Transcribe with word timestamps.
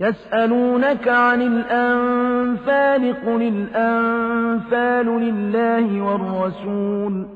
يسألونك 0.00 1.08
عن 1.08 1.42
الأنفال 1.42 3.14
قل 3.26 3.42
الأنفال 3.42 5.06
لله 5.06 6.02
والرسول. 6.02 7.26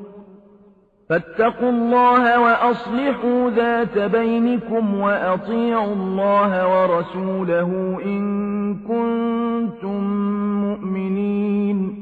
فاتقوا 1.09 1.71
الله 1.71 2.41
وأصلحوا 2.41 3.51
ذات 3.51 3.99
بينكم 3.99 4.95
وأطيعوا 5.01 5.95
الله 5.95 6.83
ورسوله 6.83 7.99
إن 8.05 8.75
كنتم 8.75 10.03
مؤمنين. 10.63 12.02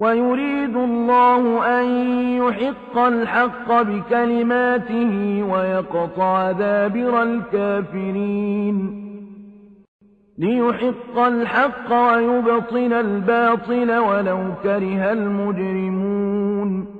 ويريد 0.00 0.76
الله 0.76 1.66
أن 1.80 1.86
يحق 2.36 2.98
الحق 2.98 3.82
بكلماته 3.82 5.42
ويقطع 5.50 6.52
دابر 6.52 7.22
الكافرين. 7.22 9.00
ليحق 10.38 11.18
الحق 11.18 11.92
ويبطل 11.92 12.92
الباطل 12.92 13.98
ولو 13.98 14.38
كره 14.62 15.12
المجرمون. 15.12 16.99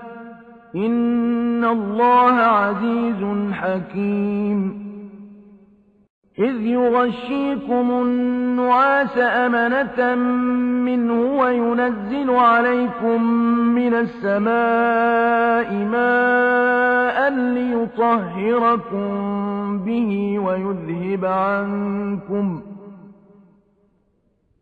إن 0.75 1.65
الله 1.65 2.33
عزيز 2.33 3.51
حكيم 3.51 4.81
إذ 6.39 6.61
يغشيكم 6.61 7.91
النعاس 7.91 9.17
أمنة 9.17 10.15
منه 10.85 11.21
وينزل 11.21 12.29
عليكم 12.29 13.23
من 13.75 13.93
السماء 13.93 15.73
ماء 15.73 17.29
ليطهركم 17.33 19.09
به 19.85 20.39
ويذهب 20.39 21.25
عنكم 21.25 22.61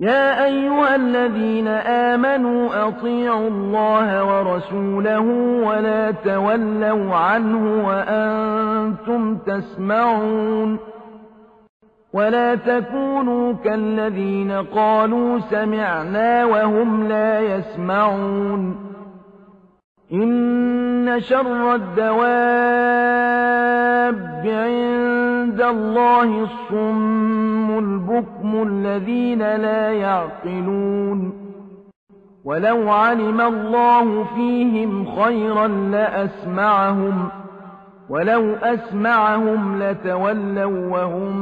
يا 0.00 0.44
أيها 0.44 0.94
الذين 0.96 1.68
آمنوا 1.68 2.88
أطيعوا 2.88 3.48
الله 3.48 4.24
ورسوله 4.24 5.20
ولا 5.66 6.10
تولوا 6.10 7.16
عنه 7.16 7.86
وأنتم 7.86 9.36
تسمعون 9.36 10.78
ولا 12.12 12.54
تكونوا 12.54 13.52
كالذين 13.64 14.52
قالوا 14.52 15.38
سمعنا 15.38 16.44
وهم 16.44 17.08
لا 17.08 17.40
يسمعون 17.40 18.89
إن 20.12 21.20
شر 21.20 21.74
الدواب 21.74 22.20
عند 24.44 25.60
الله 25.60 26.42
الصم 26.42 27.78
البكم 27.78 28.62
الذين 28.62 29.38
لا 29.38 29.92
يعقلون 29.92 31.32
ولو 32.44 32.90
علم 32.90 33.40
الله 33.40 34.24
فيهم 34.24 35.06
خيرا 35.22 35.68
لأسمعهم 35.68 37.28
ولو 38.08 38.54
أسمعهم 38.54 39.82
لتولوا 39.82 40.88
وهم 40.88 41.36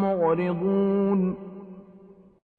معرضون 0.00 1.45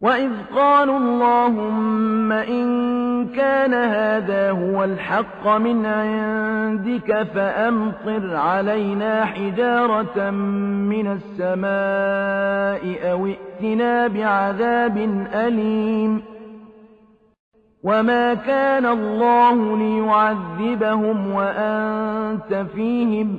وإذ 0.00 0.30
قالوا 0.56 0.98
اللهم 0.98 2.32
إن 2.32 2.66
كان 3.28 3.74
هذا 3.74 4.50
هو 4.50 4.84
الحق 4.84 5.48
من 5.48 5.86
عندك 5.86 7.22
فأمطر 7.34 8.36
علينا 8.36 9.24
حجارة 9.24 10.30
من 10.90 11.06
السماء 11.06 13.12
أو 13.12 13.26
ائتنا 13.26 14.06
بعذاب 14.06 14.96
أليم 15.34 16.22
وما 17.84 18.34
كان 18.34 18.86
الله 18.86 19.76
ليعذبهم 19.76 21.34
وأنت 21.34 22.66
فيهم 22.74 23.38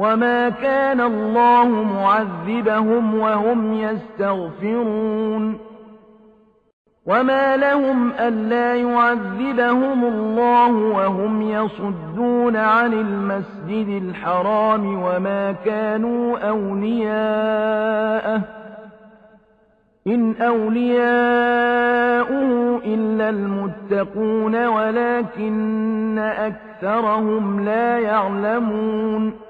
وما 0.00 0.48
كان 0.48 1.00
الله 1.00 1.68
معذبهم 1.68 3.14
وهم 3.14 3.72
يستغفرون 3.74 5.58
وما 7.06 7.56
لهم 7.56 8.12
ألا 8.12 8.74
يعذبهم 8.74 10.04
الله 10.04 10.70
وهم 10.70 11.42
يصدون 11.42 12.56
عن 12.56 12.92
المسجد 12.92 14.02
الحرام 14.02 15.02
وما 15.02 15.52
كانوا 15.52 16.38
أولياءه 16.48 18.42
إن 20.06 20.34
أولياؤه 20.36 21.10
إلا 22.84 23.28
المتقون 23.28 24.66
ولكن 24.66 26.18
أكثرهم 26.18 27.64
لا 27.64 27.98
يعلمون 27.98 29.49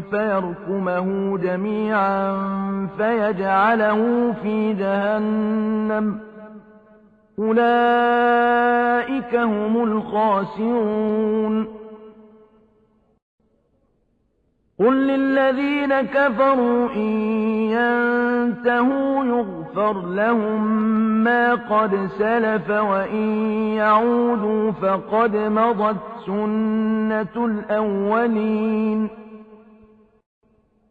فيركمه 0.00 1.38
جميعا 1.38 2.36
فيجعله 2.98 4.32
في 4.42 4.72
جهنم. 4.72 6.20
أولئك 7.38 9.34
هم 9.34 9.84
الخاسرون. 9.84 11.68
قل 14.80 15.06
للذين 15.06 16.00
كفروا 16.00 16.88
إن 16.94 17.10
ينتهوا 17.70 19.24
يغفر 19.24 20.06
لهم 20.06 20.88
ما 21.24 21.54
قد 21.54 22.08
سلف 22.18 22.70
وإن 22.70 23.26
يعودوا 23.74 24.70
فقد 24.70 25.36
مضت 25.36 25.96
سنة 26.26 27.46
الأولين. 27.46 29.27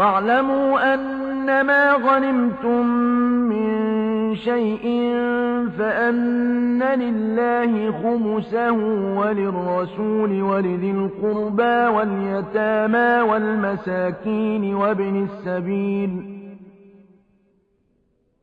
واعلموا 0.00 0.94
أن 0.94 1.60
ما 1.60 1.92
غنمتم 1.92 2.86
من 3.48 3.70
شيء 4.36 5.14
فأن 5.78 6.82
لله 6.82 7.92
خمسه 8.02 8.72
وللرسول 9.18 10.42
ولذي 10.42 10.90
القربى 10.90 11.96
واليتامى 11.96 13.30
والمساكين 13.30 14.74
وابن 14.74 15.24
السبيل 15.24 16.40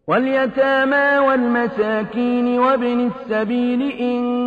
واليتامى 0.07 1.27
والمساكين 1.27 2.59
وابن 2.59 3.11
السبيل 3.11 3.81
إن 3.91 4.46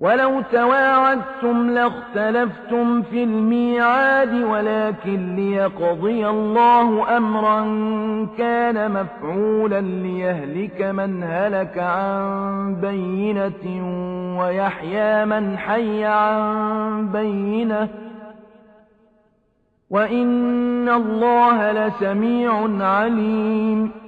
ولو 0.00 0.40
تواعدتم 0.52 1.70
لاختلفتم 1.70 3.02
في 3.02 3.24
الميعاد 3.24 4.34
ولكن 4.34 5.36
ليقضي 5.36 6.28
الله 6.28 7.16
أمرا 7.16 7.60
كان 8.38 8.90
مفعولا 8.90 9.80
ليهلك 9.80 10.82
من 10.82 11.22
هلك 11.22 11.78
عن 11.78 12.74
بينة 12.80 13.64
ويحيى 14.40 15.24
من 15.24 15.58
حي 15.58 16.04
عن 16.04 17.08
بينة. 17.12 17.88
وإن 19.90 20.88
الله 20.88 21.72
لسميع 21.72 22.68
عليم. 22.80 24.07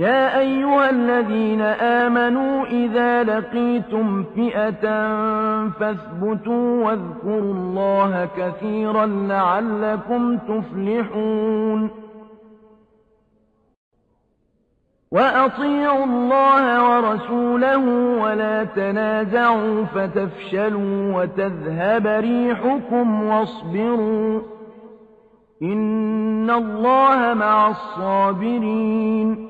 يا 0.00 0.38
أيها 0.38 0.90
الذين 0.90 1.60
آمنوا 1.60 2.66
إذا 2.66 3.22
لقيتم 3.22 4.24
فئة 4.24 4.80
فاثبتوا 5.68 6.84
واذكروا 6.84 7.54
الله 7.54 8.28
كثيرا 8.36 9.06
لعلكم 9.06 10.38
تفلحون. 10.38 11.90
وأطيعوا 15.12 16.04
الله 16.04 16.90
ورسوله 16.90 17.84
ولا 18.22 18.64
تنازعوا 18.64 19.84
فتفشلوا 19.84 21.22
وتذهب 21.22 22.06
ريحكم 22.06 23.22
واصبروا. 23.22 24.40
إن 25.62 26.50
الله 26.50 27.34
مع 27.34 27.68
الصابرين. 27.68 29.49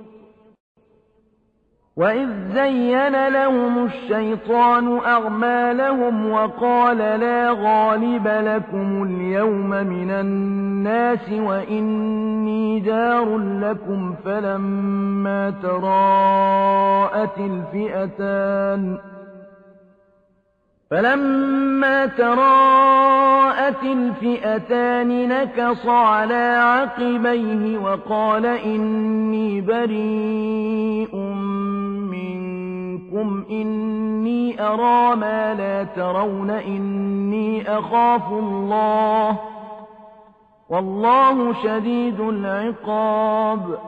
وإذ 1.97 2.27
زين 2.53 3.27
لهم 3.27 3.85
الشيطان 3.85 4.97
أعمالهم 4.97 6.31
وقال 6.31 6.97
لا 6.97 7.51
غالب 7.51 8.27
لكم 8.27 9.03
اليوم 9.03 9.69
من 9.69 10.11
الناس 10.11 11.29
وإني 11.29 12.79
جار 12.79 13.37
لكم 13.37 14.15
فلما 14.25 15.53
تراءت 15.63 17.37
الفئتان 17.37 18.97
فلما 20.91 22.05
تراءت 22.05 23.83
الفئتان 23.83 25.29
نكص 25.29 25.87
على 25.87 26.57
عقبيه 26.63 27.77
وقال 27.77 28.45
إني 28.45 29.61
بريء 29.61 31.30
منكم 33.11 33.45
إني 33.49 34.61
أرى 34.61 35.15
ما 35.15 35.53
لا 35.53 35.83
ترون 35.83 36.49
إني 36.49 37.77
أخاف 37.79 38.31
الله 38.31 39.39
والله 40.69 41.63
شديد 41.63 42.19
العقاب 42.19 43.79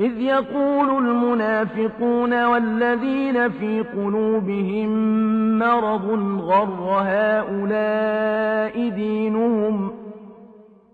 إذ 0.00 0.20
يقول 0.20 1.06
المنافقون 1.06 2.44
والذين 2.44 3.50
في 3.50 3.80
قلوبهم 3.82 4.88
مرض 5.58 6.06
غر 6.40 7.02
هؤلاء 7.06 8.88
دينهم 8.88 9.99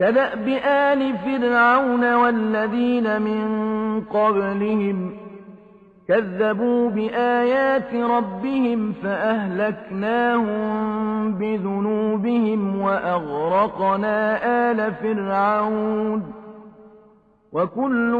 كدأب 0.00 0.48
آل 0.64 1.18
فرعون 1.18 2.14
والذين 2.14 3.22
من 3.22 4.00
قبلهم 4.00 5.16
كذبوا 6.08 6.90
بآيات 6.90 7.94
ربهم 7.94 8.92
فأهلكناهم 8.92 10.54
بذنوبهم 11.34 12.80
وأغرقنا 12.80 14.38
آل 14.70 14.94
فرعون 14.94 16.32
وكل 17.52 18.12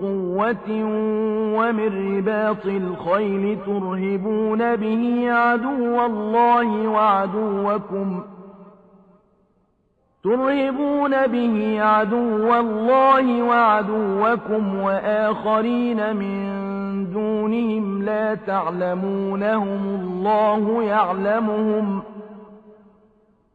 قوة 0.00 0.84
ومن 1.56 2.16
رباط 2.16 2.66
الخيل 2.66 3.58
ترهبون 3.66 4.76
به 4.76 5.32
عدو 5.32 6.06
الله 6.06 6.88
وعدوكم 6.88 8.22
ترهبون 10.24 11.26
به 11.26 11.82
عدو 11.82 12.54
الله 12.54 13.42
وعدوكم 13.42 14.74
وآخرين 14.74 16.16
من 16.16 16.44
دونهم 17.12 18.02
لا 18.02 18.34
تعلمونهم 18.34 20.00
الله 20.00 20.82
يعلمهم 20.82 22.02
ۖ 22.10 22.13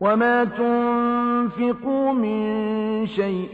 وما 0.02 0.44
تنفقوا 0.44 2.14
من 2.14 3.08
شيء 3.08 3.52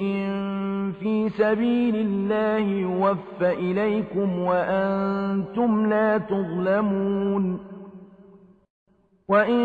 في 1.00 1.30
سبيل 1.38 1.96
الله 1.96 2.58
يوف 2.58 3.42
إليكم 3.42 4.40
وأنتم 4.40 5.90
لا 5.90 6.18
تظلمون 6.18 7.60
وإن 9.28 9.60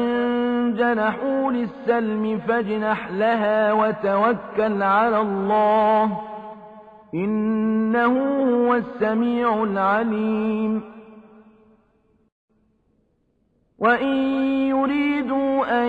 جنحوا 0.78 1.52
للسلم 1.52 2.38
فاجنح 2.38 3.10
لها 3.10 3.72
وتوكل 3.72 4.82
على 4.82 5.20
الله 5.20 6.18
إنه 7.14 8.14
هو 8.40 8.74
السميع 8.74 9.62
العليم 9.62 10.82
وإن 13.78 14.16
يريدوا 14.68 15.82
أن 15.82 15.88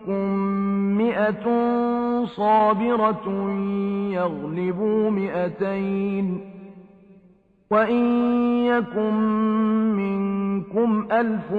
صابرة 2.25 3.51
يغلبوا 4.11 5.09
مئتين. 5.09 6.51
وإن 7.71 8.05
يكن 8.65 9.13
منكم 9.95 11.07
ألف 11.11 11.51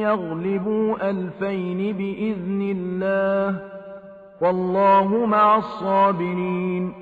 يغلبوا 0.00 1.10
ألفين 1.10 1.96
بإذن 1.96 2.62
الله 2.76 3.60
والله 4.42 5.26
مع 5.26 5.56
الصابرين. 5.56 6.92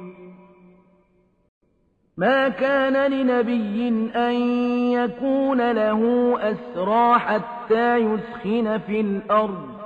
ما 2.16 2.48
كان 2.48 3.10
لنبي 3.10 3.88
أن 4.16 4.34
يكون 4.92 5.72
له 5.72 6.34
أسرى 6.50 7.18
حتى 7.18 7.96
يسخن 7.96 8.78
في 8.78 9.00
الأرض. 9.00 9.77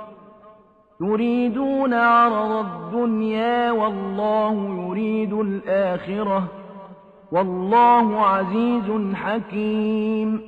يريدون 1.01 1.93
عرض 1.93 2.65
الدنيا 2.65 3.71
والله 3.71 4.53
يريد 4.87 5.33
الآخرة. 5.33 6.43
والله 7.31 8.25
عزيز 8.25 9.15
حكيم. 9.15 10.41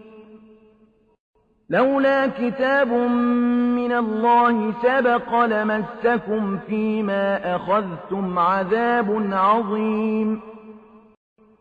لولا 1.70 2.28
كتاب 2.28 2.88
من 2.88 3.92
الله 3.92 4.74
سبق 4.84 5.46
لمسكم 5.46 6.58
فيما 6.58 7.56
أخذتم 7.56 8.40
عذاب 8.40 9.30
عظيم. 9.32 10.42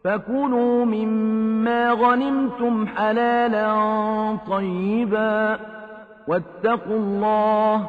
فكلوا 0.04 0.84
مما 0.84 1.92
غنمتم 1.92 2.86
حلالا 2.86 3.74
طيبا. 4.50 5.58
واتقوا 6.28 6.96
الله 6.96 7.88